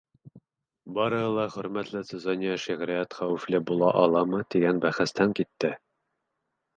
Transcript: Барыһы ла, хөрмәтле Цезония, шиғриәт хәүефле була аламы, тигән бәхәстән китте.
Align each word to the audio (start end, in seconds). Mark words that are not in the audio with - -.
Барыһы 0.97 1.25
ла, 1.33 1.43
хөрмәтле 1.55 1.99
Цезония, 2.11 2.55
шиғриәт 2.63 3.13
хәүефле 3.17 3.59
була 3.73 3.91
аламы, 4.05 4.39
тигән 4.55 4.81
бәхәстән 4.87 5.37
китте. 5.41 5.71